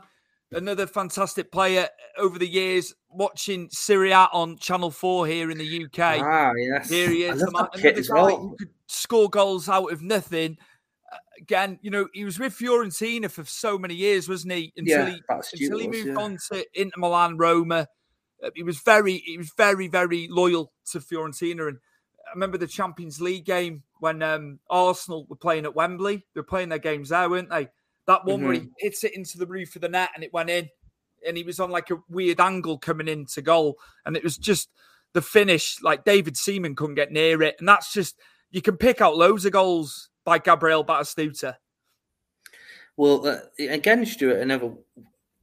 [0.51, 1.87] another fantastic player
[2.17, 6.21] over the years, watching Serie A on Channel 4 here in the UK.
[6.21, 6.89] Ah, yes.
[6.89, 7.39] Here he is.
[7.39, 8.37] The man, another guy well.
[8.37, 10.57] who could score goals out of nothing
[11.41, 14.73] again, you know, he was with Fiorentina for so many years, wasn't he?
[14.77, 16.15] Until yeah, he until he moved yeah.
[16.15, 17.87] on to Inter Milan, Roma,
[18.43, 21.67] Uh, he was very, he was very, very loyal to Fiorentina.
[21.67, 21.77] And
[22.27, 26.17] I remember the Champions League game when um, Arsenal were playing at Wembley.
[26.33, 27.69] They were playing their games there, weren't they?
[28.12, 28.45] That one mm-hmm.
[28.45, 28.69] where he mm-hmm.
[28.78, 30.67] hits it into the roof of the net and it went in,
[31.26, 34.69] and he was on like a weird angle coming into goal, and it was just
[35.13, 35.82] the finish.
[35.82, 38.17] Like David Seaman couldn't get near it, and that's just
[38.52, 41.56] you can pick out loads of goals by Gabriel Batistuta.
[42.97, 44.74] Well, uh, again, Stuart, another,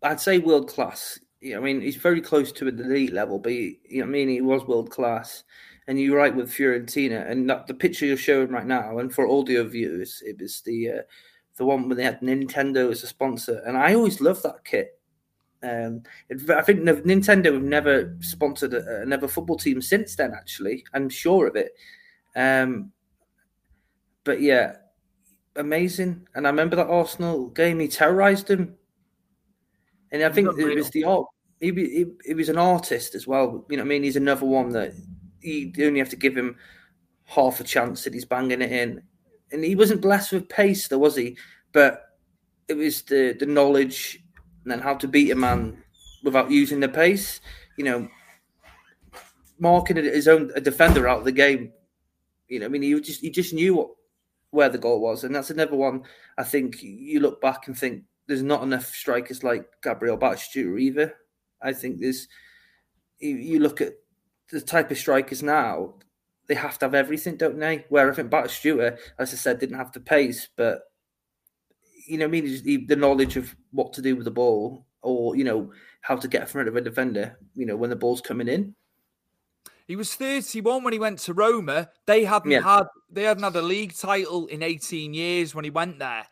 [0.03, 1.19] I'd say world class.
[1.43, 4.29] I mean, he's very close to the elite level, but he, you know, I mean,
[4.29, 5.43] he was world class.
[5.87, 9.27] And you're right with Fiorentina, and that, the picture you're showing right now, and for
[9.27, 11.03] audio viewers, it was the uh,
[11.59, 14.99] the one where they had Nintendo as a sponsor, and I always loved that kit.
[15.63, 20.33] Um, I think Nintendo have never sponsored another football team since then.
[20.33, 21.73] Actually, I'm sure of it.
[22.37, 22.93] Um,
[24.23, 24.77] but yeah,
[25.57, 26.29] amazing.
[26.35, 28.77] And I remember that Arsenal game; he terrorized him.
[30.13, 31.27] And I think it was the art.
[31.61, 33.67] He, he, he, was an artist as well.
[33.69, 34.95] You know, I mean, he's another one that
[35.41, 36.57] you only have to give him
[37.25, 39.03] half a chance that he's banging it in.
[39.53, 41.37] And he wasn't blessed with pace, though, was he?
[41.73, 42.05] But
[42.69, 44.23] it was the the knowledge
[44.63, 45.83] and then how to beat a man
[46.23, 47.41] without using the pace.
[47.77, 48.09] You know,
[49.59, 51.73] marking his own a defender out of the game.
[52.49, 53.91] You know, I mean, he just he just knew what
[54.51, 56.03] where the goal was, and that's another one.
[56.37, 61.15] I think you look back and think there's not enough strikers like Gabriel Batistuta either.
[61.63, 62.29] I think there's
[63.19, 63.95] you, you look at
[64.51, 65.95] the type of strikers now,
[66.49, 67.85] they have to have everything, don't they?
[67.89, 70.83] Where I think Batistuta, as I said, didn't have the pace, but
[72.07, 75.45] you know, I mean, the knowledge of what to do with the ball, or you
[75.45, 77.39] know, how to get in front of a defender.
[77.55, 78.75] You know, when the ball's coming in.
[79.87, 81.89] He was 31 when he went to Roma.
[82.07, 82.61] They hadn't yeah.
[82.61, 86.27] had they hadn't had a league title in 18 years when he went there.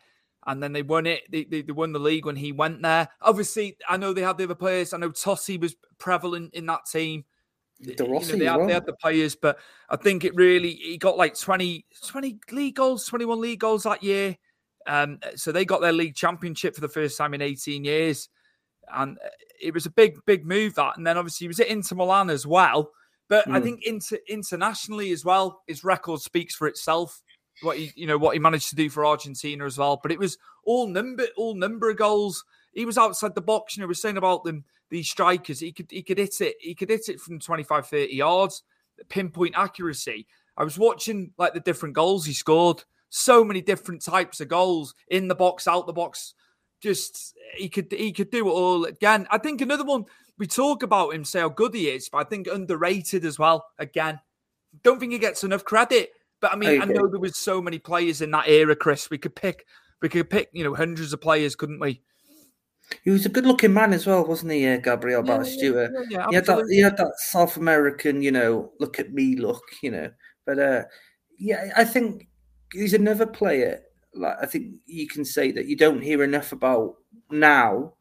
[0.45, 1.23] And then they won it.
[1.29, 3.09] They, they, they won the league when he went there.
[3.21, 4.93] Obviously, I know they had the other players.
[4.93, 7.25] I know Totti was prevalent in that team.
[7.81, 8.67] De Rossi you know, they, had, well.
[8.67, 9.59] they, had, the players, but
[9.89, 14.01] I think it really he got like 20, 20 league goals, 21 league goals that
[14.01, 14.35] year.
[14.87, 18.29] Um, so they got their league championship for the first time in 18 years.
[18.93, 19.17] And
[19.61, 20.97] it was a big, big move that.
[20.97, 22.91] And then obviously he was at Inter Milan as well.
[23.27, 23.53] But mm.
[23.53, 23.65] I hmm.
[23.65, 27.21] think inter- internationally as well, his record speaks for itself.
[27.61, 29.99] What he, you know, what he managed to do for Argentina as well.
[30.01, 32.43] But it was all number, all number of goals.
[32.73, 33.75] He was outside the box.
[33.75, 35.59] You know, we're saying about them, these strikers.
[35.59, 36.55] He could, he could hit it.
[36.59, 38.63] He could hit it from 25, 30 yards,
[39.09, 40.27] pinpoint accuracy.
[40.57, 42.83] I was watching like the different goals he scored.
[43.09, 46.33] So many different types of goals in the box, out the box.
[46.81, 49.27] Just he could he could do it all again.
[49.31, 50.05] I think another one
[50.37, 53.65] we talk about him, say how good he is, but I think underrated as well.
[53.79, 54.19] Again,
[54.83, 56.11] don't think he gets enough credit.
[56.39, 59.09] But I mean, I, I know there was so many players in that era, Chris.
[59.09, 59.65] We could pick,
[60.01, 62.01] we could pick, you know, hundreds of players, couldn't we?
[63.03, 65.89] He was a good-looking man as well, wasn't he, uh, Gabriel yeah, Batistuta?
[65.91, 66.67] Yeah, yeah, he had that.
[66.69, 70.09] He had that South American, you know, look at me, look, you know.
[70.45, 70.83] But uh,
[71.37, 72.27] yeah, I think
[72.71, 73.81] he's another player.
[74.13, 76.95] Like I think you can say that you don't hear enough about
[77.29, 77.93] now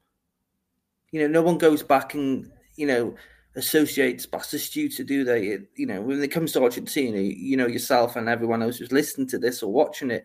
[1.16, 3.14] you know, no one goes back and you know
[3.56, 5.46] associates Batistuta, to do they?
[5.46, 8.92] It, you know, when it comes to Argentina, you know yourself and everyone else who's
[8.92, 10.24] listening to this or watching it,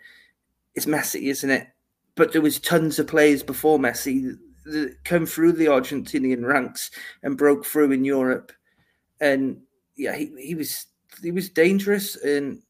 [0.76, 1.68] it's Messi, isn't it?
[2.16, 6.92] But there was tons of players before Messi that come through the Argentinian ranks
[7.24, 8.52] and broke through in Europe,
[9.20, 9.62] and
[9.96, 10.88] yeah, he, he was
[11.22, 12.62] he was dangerous, and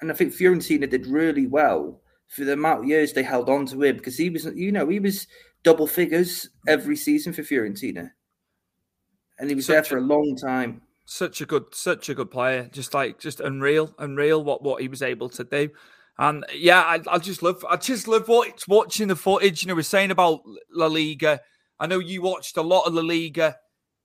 [0.00, 3.66] and I think Fiorentina did really well for the amount of years they held on
[3.66, 5.26] to him because he was, you know, he was
[5.62, 8.10] double figures every season for Fiorentina,
[9.38, 10.82] and he was such there for a, a long time.
[11.04, 12.68] Such a good, such a good player.
[12.72, 15.70] Just like just unreal, unreal what what he was able to do.
[16.18, 19.62] And yeah, I, I just love, I just love what, watching the footage.
[19.62, 21.40] You know, we're saying about La Liga.
[21.80, 23.56] I know you watched a lot of La Liga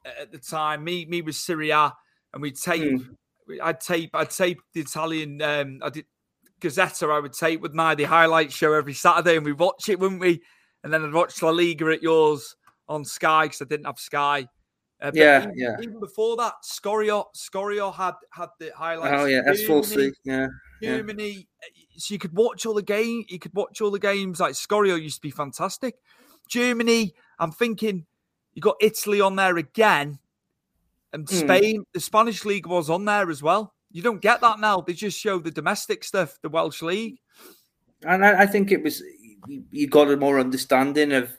[0.06, 0.84] at the time.
[0.84, 1.94] Me, me with Serie A,
[2.34, 2.84] and we tape.
[2.84, 3.16] Mm.
[3.62, 4.12] I'd tape.
[4.14, 5.42] I'd tape the Italian.
[5.42, 6.06] Um, I did
[6.62, 7.14] Gazzetta.
[7.14, 10.22] I would tape with my the highlight show every Saturday, and we watch it, wouldn't
[10.22, 10.42] we?
[10.84, 12.56] and then I'd watch La Liga at yours
[12.88, 14.48] on Sky because I didn't have Sky.
[15.02, 15.76] Uh, yeah, even, yeah.
[15.82, 19.22] Even before that, Sgorio, Sgorio had had the highlights.
[19.22, 20.12] Oh yeah, S four C.
[20.24, 20.48] Yeah,
[20.82, 21.48] Germany.
[21.62, 21.70] Yeah.
[21.98, 23.26] So you could watch all the game.
[23.28, 24.40] You could watch all the games.
[24.40, 25.96] Like Sgorio used to be fantastic.
[26.48, 27.14] Germany.
[27.40, 28.06] I'm thinking
[28.54, 30.20] you got Italy on there again,
[31.14, 31.36] and hmm.
[31.36, 31.82] Spain.
[31.82, 31.86] Mm.
[31.94, 33.74] The Spanish league was on there as well.
[33.92, 34.82] You don't get that now.
[34.82, 37.20] They just show the domestic stuff, the Welsh league.
[38.04, 39.02] And I, I think it was
[39.48, 41.38] you, you got a more understanding of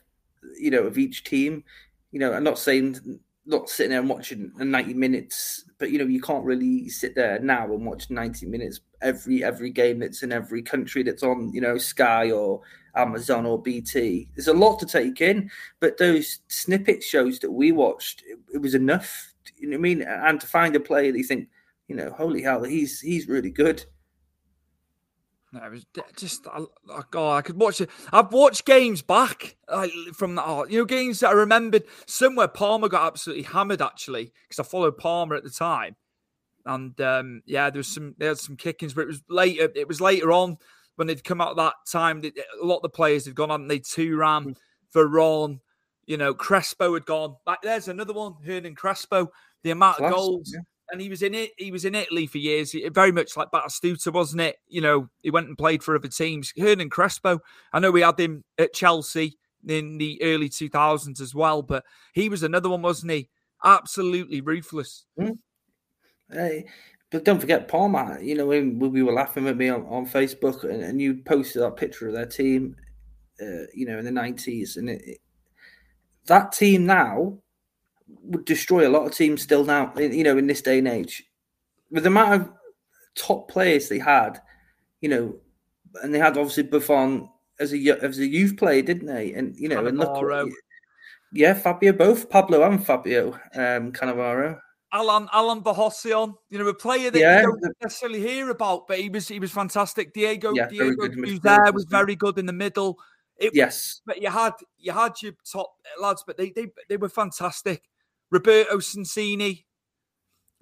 [0.58, 1.64] you know of each team.
[2.10, 6.04] You know, I'm not saying not sitting there and watching 90 minutes, but you know,
[6.04, 10.32] you can't really sit there now and watch 90 minutes every every game that's in
[10.32, 12.60] every country that's on, you know, Sky or
[12.94, 14.28] Amazon or BT.
[14.36, 18.58] There's a lot to take in, but those snippet shows that we watched, it, it
[18.58, 20.02] was enough You know I mean?
[20.02, 21.48] And to find a player that you think,
[21.88, 23.84] you know, holy hell, he's he's really good.
[25.52, 26.68] No, it was just oh
[27.10, 27.36] God.
[27.36, 27.88] I could watch it.
[28.12, 30.44] I've watched games back like, from that.
[30.46, 31.84] Oh, you know, games that I remembered.
[32.06, 35.96] Somewhere Parma got absolutely hammered actually because I followed Parma at the time,
[36.66, 39.70] and um, yeah, there was some there had some kickings, but it was later.
[39.74, 40.58] It was later on
[40.96, 42.22] when they'd come out that time.
[42.22, 43.68] A lot of the players had gone on.
[43.68, 44.54] They Thuram,
[44.94, 45.60] Veron,
[46.06, 47.36] you know, Crespo had gone.
[47.46, 49.30] Like, there's another one, Hernan Crespo.
[49.62, 50.52] The amount Class, of goals.
[50.54, 51.50] Yeah and he was in it.
[51.58, 54.56] He was in Italy for years, very much like Batistuta, wasn't it?
[54.68, 56.52] You know, he went and played for other teams.
[56.56, 57.40] Hernan Crespo,
[57.72, 62.28] I know we had him at Chelsea in the early 2000s as well, but he
[62.28, 63.28] was another one, wasn't he?
[63.64, 65.04] Absolutely ruthless.
[65.18, 65.38] Mm.
[66.30, 66.66] Hey,
[67.10, 68.18] but don't forget Parma.
[68.20, 71.62] You know, when we were laughing at me on, on Facebook, and, and, you posted
[71.62, 72.76] that picture of their team,
[73.40, 75.18] uh, you know, in the 90s, and it, it,
[76.26, 77.38] that team now
[78.22, 81.24] would destroy a lot of teams still now, you know, in this day and age.
[81.90, 82.50] With the amount of
[83.14, 84.40] top players they had,
[85.00, 85.36] you know,
[86.02, 87.28] and they had obviously Buffon
[87.60, 89.32] as a as a youth player, didn't they?
[89.32, 90.50] And you know, and look,
[91.32, 94.60] yeah, Fabio, both Paolo and Fabio um, Cannavaro.
[94.92, 97.42] Alan Alan Boghossian, you know, a player that yeah.
[97.42, 100.14] you don't necessarily hear about, but he was he was fantastic.
[100.14, 102.98] Diego yeah, Diego Fuser was very good in the middle.
[103.36, 107.10] It, yes, but you had you had your top lads, but they they they were
[107.10, 107.82] fantastic.
[108.30, 109.64] Roberto Sensini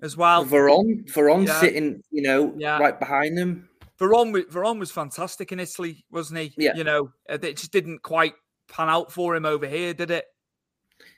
[0.03, 0.45] as well.
[0.45, 1.61] Veron, Veron yeah.
[1.61, 2.79] sitting, you know, yeah.
[2.79, 3.69] right behind them.
[3.99, 6.55] Veron, Veron was fantastic in Italy, wasn't he?
[6.59, 6.75] Yeah.
[6.75, 8.35] You know, uh, it just didn't quite
[8.69, 10.27] pan out for him over here, did it?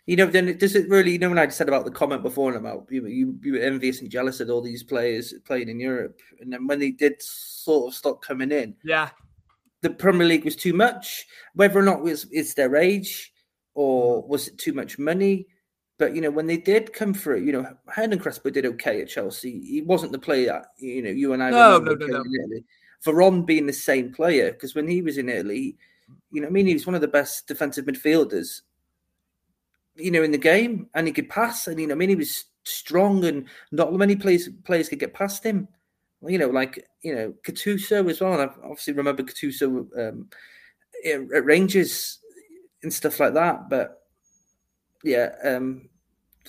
[0.07, 1.13] You know, then does it really?
[1.13, 4.01] You know, when I said about the comment before about you, you, you were envious
[4.01, 7.89] and jealous of all these players playing in Europe, and then when they did sort
[7.89, 9.11] of stop coming in, yeah,
[9.83, 11.27] the Premier League was too much.
[11.55, 13.33] Whether or not it was it's their age
[13.75, 15.47] or was it too much money?
[15.99, 19.09] But you know, when they did come through, you know, Hernan Crespo did okay at
[19.09, 19.61] Chelsea.
[19.61, 21.51] He wasn't the player that you know you and I.
[21.51, 22.61] No, no, no, no.
[23.05, 25.77] Veron being the same player because when he was in Italy,
[26.31, 28.63] you know, I mean, he was one of the best defensive midfielders,
[29.97, 32.15] you know, in the game, and he could pass, and you know, I mean, he
[32.15, 35.67] was strong, and not many players players could get past him.
[36.23, 38.35] You know, like you know, Gattuso as well.
[38.35, 40.29] And I obviously remember Gattuso um,
[41.05, 42.19] at Rangers
[42.83, 43.98] and stuff like that, but
[45.03, 45.89] yeah, um,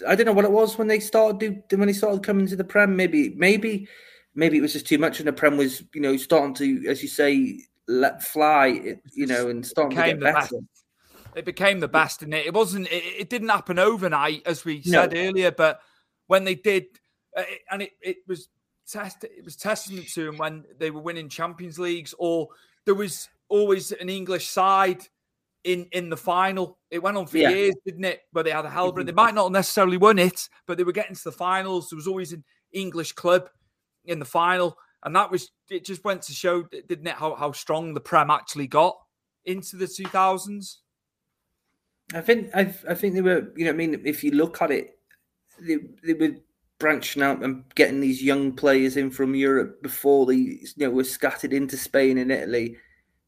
[0.08, 2.56] I don't know what it was when they started do when they started coming to
[2.56, 2.96] the Prem.
[2.96, 3.88] Maybe, maybe,
[4.36, 7.02] maybe it was just too much, and the Prem was, you know, starting to, as
[7.02, 10.34] you say, let fly, you know, and starting to get better.
[10.34, 10.54] Best.
[11.36, 12.48] It became the best, and it?
[12.48, 12.88] it wasn't.
[12.88, 15.20] It, it, didn't happen overnight, as we said no.
[15.20, 15.52] earlier.
[15.52, 15.80] But
[16.28, 16.86] when they did,
[17.38, 18.50] uh, it, and it, it was
[18.88, 22.50] test, it was testament to them when they were winning Champions Leagues, or
[22.86, 25.08] there was always an English side
[25.64, 26.78] in in the final.
[26.90, 27.50] It went on for yeah.
[27.50, 28.22] years, didn't it?
[28.32, 29.02] But they had a hell of it.
[29.02, 29.08] Mm-hmm.
[29.08, 31.90] They might not necessarily win it, but they were getting to the finals.
[31.90, 33.50] There was always an English club
[34.06, 35.86] in the final, and that was it.
[35.86, 38.98] Just went to show, didn't it, how how strong the Prem actually got
[39.46, 40.80] into the two thousands.
[42.14, 43.52] I think I, I think they were.
[43.56, 44.98] You know, I mean, if you look at it,
[45.60, 46.36] they they were
[46.80, 51.04] branching out and getting these young players in from Europe before they you know were
[51.04, 52.78] scattered into Spain and Italy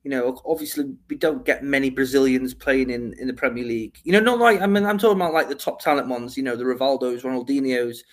[0.04, 4.00] you know, obviously we don't get many Brazilians playing in, in the Premier League.
[4.04, 6.36] You know, not like I mean, I'm talking about like the top talent ones.
[6.36, 8.04] You know, the Rivaldos, Ronaldinho's,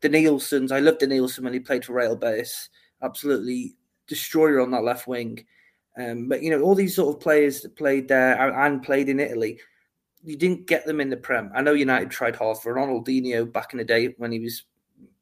[0.00, 0.72] Denilson's.
[0.72, 2.68] I loved Denilson when he played for Real Betis.
[3.02, 3.76] Absolutely
[4.08, 5.44] destroyer on that left wing.
[5.98, 9.20] Um, but you know, all these sort of players that played there and played in
[9.20, 9.58] Italy,
[10.24, 11.50] you didn't get them in the Prem.
[11.54, 14.64] I know United tried hard for Ronaldinho back in the day when he was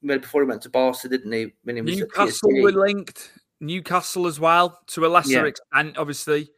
[0.03, 1.53] before he went to Barca, didn't he?
[1.65, 3.31] When he was Newcastle were linked.
[3.61, 5.45] Newcastle as well, to a lesser yeah.
[5.45, 6.51] extent, obviously.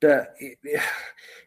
[0.00, 0.34] But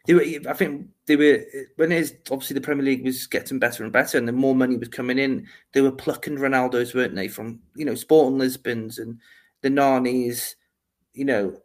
[0.06, 1.44] they were, I think they were
[1.76, 4.76] when it's obviously the Premier League was getting better and better, and the more money
[4.76, 7.28] was coming in, they were plucking Ronaldo's, weren't they?
[7.28, 9.18] From you know Sporting Lisbon's and
[9.60, 10.54] the Nanis,
[11.12, 11.60] you know,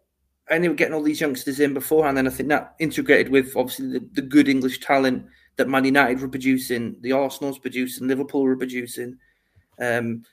[0.50, 2.20] and they were getting all these youngsters in beforehand.
[2.20, 5.26] And I think that integrated with obviously the, the good English talent
[5.56, 9.18] that Man United were producing, the Arsenal's producing, Liverpool were producing.
[9.80, 10.24] Um,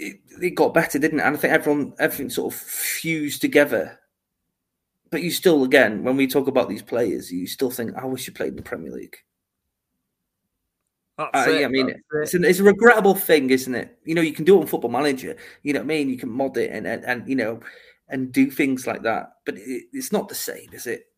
[0.00, 1.22] it, it got better, didn't it?
[1.22, 3.98] And I think everyone everything sort of fused together.
[5.10, 8.26] But you still, again, when we talk about these players, you still think, I wish
[8.26, 9.16] you played in the Premier League.
[11.18, 11.92] Uh, I mean,
[12.22, 13.98] it's, an, it's, a regrettable thing, isn't it?
[14.04, 15.36] You know, you can do it on Football Manager.
[15.62, 16.08] You know what I mean?
[16.08, 17.60] You can mod it and and, and you know,
[18.08, 19.32] and do things like that.
[19.44, 21.09] But it, it's not the same, is it?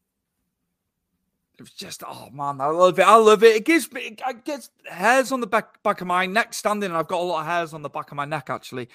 [1.59, 3.07] It was just oh man, I love it.
[3.07, 3.57] I love it.
[3.57, 6.97] It gives me it gets hairs on the back back of my neck standing, and
[6.97, 8.89] I've got a lot of hairs on the back of my neck actually.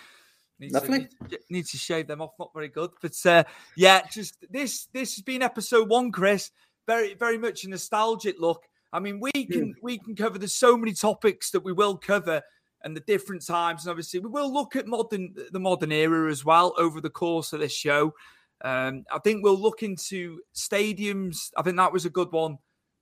[0.60, 1.08] Needs Lovely.
[1.30, 2.34] To, needs to shave them off.
[2.40, 3.44] Not very good, but uh,
[3.76, 6.52] yeah, just this this has been episode one, Chris.
[6.88, 9.76] Very very much a nostalgic look I mean, we can mm.
[9.82, 10.40] we can cover.
[10.40, 12.42] There's so many topics that we will cover,
[12.84, 16.46] and the different times, and obviously we will look at modern the modern era as
[16.46, 18.14] well over the course of this show.
[18.62, 21.52] Um, I think we'll look into stadiums.
[21.56, 22.58] I think that was a good one,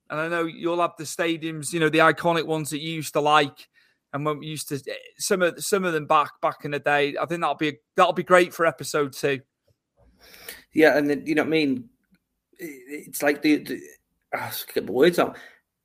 [0.09, 3.13] and I know you'll have the stadiums, you know, the iconic ones that you used
[3.13, 3.69] to like,
[4.11, 4.81] and when we used to
[5.17, 7.15] some of some of them back back in the day.
[7.19, 9.41] I think that'll be that'll be great for episode two.
[10.73, 11.89] Yeah, and then, you know what I mean.
[12.57, 13.81] It's like the, the
[14.35, 15.37] oh, get the words out.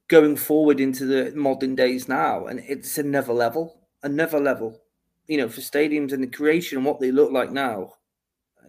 [0.08, 4.80] Going forward into the modern days now, and it's another level, another level.
[5.28, 7.92] You know, for stadiums and the creation and what they look like now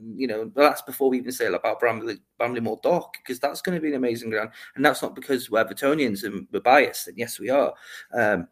[0.01, 3.77] and you know, that's before we even say about Bramley, Bramley-Moore Dock, because that's going
[3.77, 4.49] to be an amazing ground.
[4.75, 7.73] And that's not because we're Evertonians and we're biased, and yes, we are.
[8.13, 8.47] Um,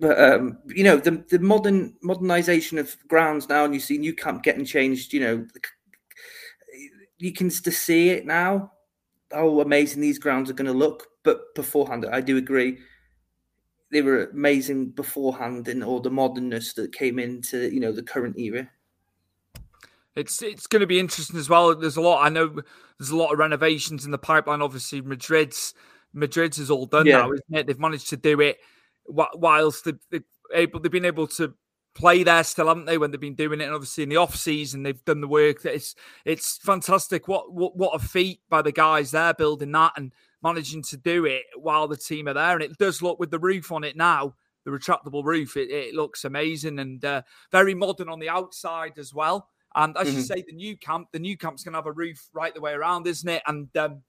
[0.00, 4.12] but um, you know, the the modern modernization of grounds now, and you see Nou
[4.12, 5.12] Camp getting changed.
[5.12, 5.46] You know,
[7.18, 8.72] you can just see it now.
[9.32, 11.06] How amazing these grounds are going to look.
[11.22, 12.78] But beforehand, I do agree
[13.94, 18.36] they were amazing beforehand in all the modernness that came into you know the current
[18.38, 18.68] era.
[20.16, 21.74] It's it's going to be interesting as well.
[21.74, 22.24] There's a lot.
[22.24, 22.60] I know
[22.98, 24.62] there's a lot of renovations in the pipeline.
[24.62, 25.74] Obviously, Madrid's
[26.12, 27.18] Madrid's is all done yeah.
[27.18, 27.66] now, isn't it?
[27.66, 28.58] They've managed to do it
[29.06, 31.54] whilst they've, able they've been able to
[31.94, 32.98] play there still, haven't they?
[32.98, 35.64] When they've been doing it, and obviously in the off season they've done the work.
[35.64, 35.94] It's
[36.24, 37.26] it's fantastic.
[37.26, 40.12] What what what a feat by the guys there building that and
[40.44, 42.52] managing to do it while the team are there.
[42.52, 44.34] And it does look with the roof on it now,
[44.64, 45.56] the retractable roof.
[45.56, 49.48] It, it looks amazing and uh, very modern on the outside as well.
[49.74, 50.16] And as mm-hmm.
[50.16, 52.60] you say, the Nou Camp, the Nou Camp's going to have a roof right the
[52.60, 53.42] way around, isn't it?
[53.46, 54.02] And um,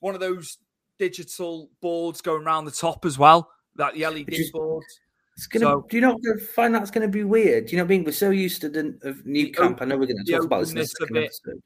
[0.00, 0.58] one of those
[0.98, 4.84] digital boards going around the top as well, that the LED is, board.
[5.36, 5.64] It's gonna.
[5.64, 6.20] So, do you not
[6.54, 7.66] find that's going to be weird?
[7.66, 8.04] Do you know what I mean?
[8.04, 9.82] We're so used to the of Nou Camp.
[9.82, 11.62] I know we're going to talk about this in the second episode.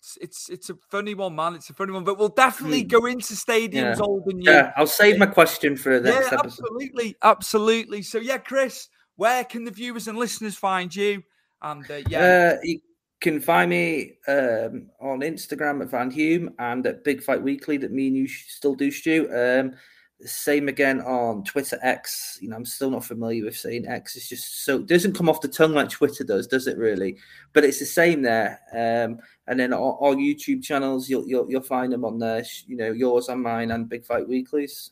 [0.00, 1.54] It's, it's it's a funny one, man.
[1.54, 2.88] It's a funny one, but we'll definitely mm.
[2.88, 4.00] go into stadiums yeah.
[4.00, 4.50] old and new.
[4.50, 6.64] Yeah, I'll save my question for the next yeah, episode.
[6.64, 8.02] Absolutely, absolutely.
[8.02, 11.22] So yeah, Chris, where can the viewers and listeners find you?
[11.62, 12.80] And uh, yeah, uh, you
[13.20, 17.92] can find me um, on Instagram at Van Hume and at Big Fight Weekly that
[17.92, 19.28] me and you still do, Stu.
[19.34, 19.76] Um,
[20.22, 22.38] same again on Twitter X.
[22.40, 24.16] You know, I'm still not familiar with saying X.
[24.16, 26.76] It's just so it doesn't come off the tongue like Twitter does, does it?
[26.76, 27.16] Really?
[27.52, 28.60] But it's the same there.
[28.72, 32.44] Um, and then all, all YouTube channels, you'll, you'll you'll find them on there.
[32.66, 34.90] You know, yours and mine and Big Fight Weeklies.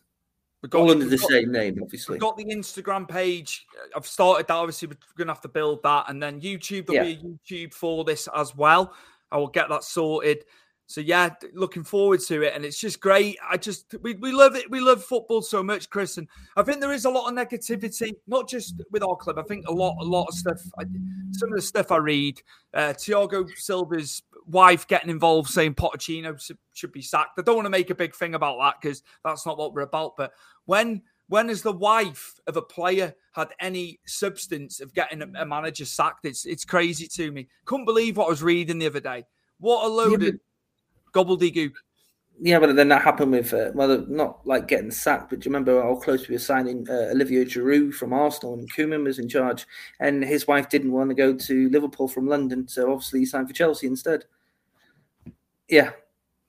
[0.63, 2.15] We've got, all under the got, same name, obviously.
[2.15, 3.67] We've got the Instagram page.
[3.95, 4.55] I've started that.
[4.55, 6.07] Obviously, we're going to have to build that.
[6.09, 7.15] And then YouTube, there'll yeah.
[7.15, 8.93] be a YouTube for this as well.
[9.31, 10.45] I will get that sorted.
[10.89, 13.39] So yeah, looking forward to it, and it's just great.
[13.47, 14.71] I just we, we love it.
[14.71, 18.15] We love football so much, Chris, and I think there is a lot of negativity,
[18.27, 19.39] not just with our club.
[19.39, 20.59] I think a lot, a lot of stuff.
[21.33, 22.41] Some of the stuff I read,
[22.73, 26.41] uh, Thiago Silva's wife getting involved, saying Pochettino
[26.73, 27.39] should be sacked.
[27.39, 29.83] I don't want to make a big thing about that because that's not what we're
[29.83, 30.17] about.
[30.17, 30.33] But
[30.67, 35.47] when when has the wife of a player had any substance of getting a, a
[35.47, 36.25] manager sacked?
[36.25, 37.49] It's it's crazy to me.
[37.65, 39.25] Couldn't believe what I was reading the other day.
[39.61, 40.35] What a load yeah, of
[41.13, 41.73] gobbledygook.
[42.41, 45.53] Yeah, but then that happened with uh, well, not like getting sacked, but do you
[45.53, 49.29] remember how close we were signing uh, Olivier Giroud from Arsenal and Koeman was in
[49.29, 49.67] charge,
[49.99, 53.49] and his wife didn't want to go to Liverpool from London, so obviously he signed
[53.49, 54.25] for Chelsea instead.
[55.69, 55.91] Yeah.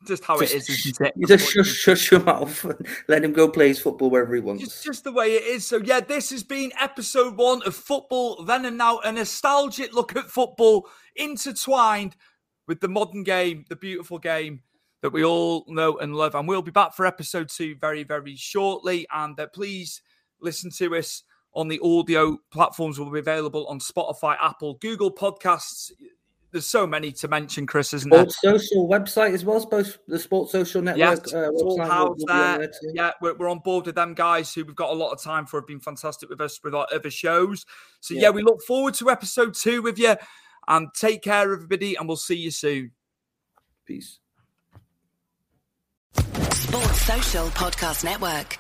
[0.08, 1.14] Just how just, it is, isn't it?
[1.18, 4.42] You just shush, shush your mouth and let him go play his football wherever he
[4.42, 4.64] wants.
[4.64, 5.68] It's just the way it is.
[5.68, 10.16] So, yeah, this has been episode one of Football Then and Now, a nostalgic look
[10.16, 12.16] at football intertwined
[12.66, 14.62] with the modern game, the beautiful game
[15.02, 16.36] that we all know and love.
[16.36, 19.06] And we'll be back for episode two very, very shortly.
[19.14, 20.02] And uh, please
[20.40, 23.00] listen to us on the audio platforms.
[23.00, 25.92] Will be available on Spotify, Apple, Google Podcasts,
[26.52, 28.28] there's so many to mention, Chris, isn't there?
[28.30, 31.26] Social website as well, both the Sports Social Network.
[31.26, 32.58] Yes, uh, all there.
[32.58, 35.22] there yeah, we're, we're, on board with them guys who we've got a lot of
[35.22, 35.60] time for.
[35.60, 37.66] Have been fantastic with us with our other shows.
[38.00, 40.16] So yeah, yeah we look forward to episode two with you.
[40.68, 42.92] And take care, everybody, and we'll see you soon.
[43.86, 44.20] Peace.
[46.14, 48.60] Sports Social Podcast Network.